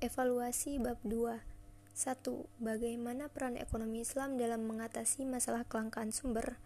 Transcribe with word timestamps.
Evaluasi 0.00 0.80
bab 0.80 0.96
2 1.04 1.44
1. 1.92 2.24
Bagaimana 2.56 3.28
peran 3.28 3.60
ekonomi 3.60 4.00
Islam 4.00 4.40
dalam 4.40 4.64
mengatasi 4.64 5.28
masalah 5.28 5.68
kelangkaan 5.68 6.08
sumber? 6.08 6.56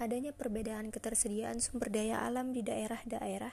Adanya 0.00 0.32
perbedaan 0.32 0.88
ketersediaan 0.88 1.60
sumber 1.60 1.92
daya 1.92 2.24
alam 2.24 2.56
di 2.56 2.64
daerah-daerah 2.64 3.52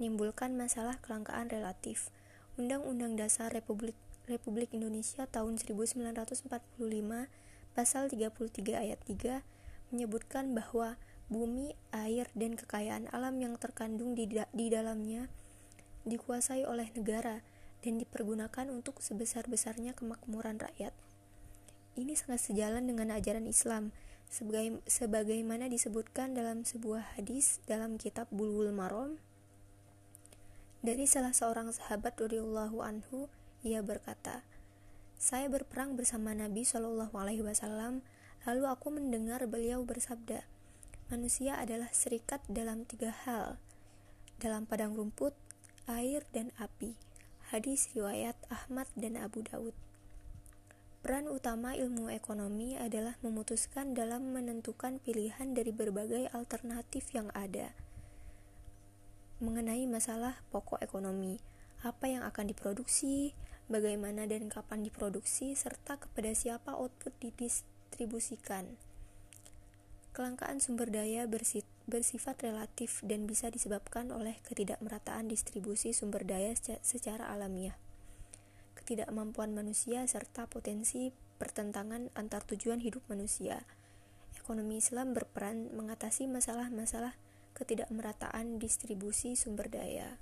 menimbulkan 0.00 0.56
masalah 0.56 0.96
kelangkaan 1.04 1.52
relatif. 1.52 2.08
Undang-Undang 2.56 3.20
Dasar 3.20 3.52
Republik 3.52 4.00
Republik 4.24 4.72
Indonesia 4.72 5.28
tahun 5.28 5.60
1945 5.60 6.48
pasal 7.76 8.08
33 8.08 8.80
ayat 8.80 9.00
3 9.04 9.44
menyebutkan 9.92 10.56
bahwa 10.56 10.96
bumi, 11.28 11.76
air, 11.92 12.32
dan 12.32 12.56
kekayaan 12.56 13.12
alam 13.12 13.36
yang 13.44 13.60
terkandung 13.60 14.16
di, 14.16 14.24
di 14.32 14.66
dalamnya 14.72 15.28
dikuasai 16.08 16.66
oleh 16.66 16.90
negara 16.94 17.44
dan 17.82 17.98
dipergunakan 17.98 18.70
untuk 18.70 19.02
sebesar-besarnya 19.02 19.92
kemakmuran 19.98 20.62
rakyat. 20.62 20.94
Ini 21.98 22.16
sangat 22.16 22.48
sejalan 22.48 22.88
dengan 22.88 23.12
ajaran 23.12 23.44
Islam, 23.44 23.92
sebagai, 24.32 24.80
sebagaimana 24.88 25.68
disebutkan 25.68 26.32
dalam 26.32 26.64
sebuah 26.64 27.20
hadis 27.20 27.60
dalam 27.68 28.00
kitab 28.00 28.32
Bulwul 28.32 28.72
Marom. 28.72 29.20
Dari 30.80 31.04
salah 31.04 31.36
seorang 31.36 31.68
sahabat 31.68 32.16
radhiyallahu 32.16 32.80
anhu, 32.80 33.28
ia 33.60 33.84
berkata, 33.84 34.42
"Saya 35.20 35.46
berperang 35.52 35.94
bersama 35.94 36.32
Nabi 36.32 36.64
Shallallahu 36.64 37.14
alaihi 37.14 37.44
wasallam, 37.44 38.00
lalu 38.48 38.66
aku 38.66 38.88
mendengar 38.90 39.44
beliau 39.46 39.84
bersabda, 39.84 40.42
manusia 41.12 41.60
adalah 41.60 41.92
serikat 41.92 42.40
dalam 42.48 42.88
tiga 42.88 43.12
hal: 43.12 43.60
dalam 44.40 44.66
padang 44.66 44.96
rumput, 44.96 45.36
air, 45.90 46.26
dan 46.34 46.54
api. 46.58 46.98
Hadis 47.52 47.90
riwayat 47.92 48.38
Ahmad 48.48 48.88
dan 48.98 49.18
Abu 49.18 49.44
Daud. 49.44 49.74
Peran 51.02 51.26
utama 51.26 51.74
ilmu 51.74 52.08
ekonomi 52.08 52.78
adalah 52.78 53.18
memutuskan 53.20 53.92
dalam 53.92 54.30
menentukan 54.30 55.02
pilihan 55.02 55.50
dari 55.50 55.74
berbagai 55.74 56.30
alternatif 56.30 57.10
yang 57.10 57.28
ada 57.34 57.74
mengenai 59.42 59.90
masalah 59.90 60.38
pokok 60.54 60.78
ekonomi, 60.78 61.42
apa 61.82 62.06
yang 62.06 62.22
akan 62.22 62.54
diproduksi, 62.54 63.34
bagaimana 63.66 64.22
dan 64.30 64.46
kapan 64.46 64.86
diproduksi, 64.86 65.58
serta 65.58 65.98
kepada 65.98 66.30
siapa 66.30 66.78
output 66.78 67.10
didistribusikan. 67.18 68.78
Kelangkaan 70.12 70.60
sumber 70.60 70.92
daya 70.92 71.24
bersifat 71.88 72.36
relatif 72.44 73.00
dan 73.00 73.24
bisa 73.24 73.48
disebabkan 73.48 74.12
oleh 74.12 74.36
ketidakmerataan 74.44 75.24
distribusi 75.24 75.96
sumber 75.96 76.28
daya 76.28 76.52
secara 76.84 77.32
alamiah, 77.32 77.80
ketidakmampuan 78.76 79.56
manusia, 79.56 80.04
serta 80.04 80.44
potensi 80.52 81.16
pertentangan 81.40 82.12
antar 82.12 82.44
tujuan 82.44 82.84
hidup 82.84 83.00
manusia. 83.08 83.64
Ekonomi 84.36 84.84
Islam 84.84 85.16
berperan 85.16 85.72
mengatasi 85.72 86.28
masalah-masalah 86.28 87.16
ketidakmerataan 87.56 88.60
distribusi 88.60 89.32
sumber 89.32 89.72
daya. 89.72 90.20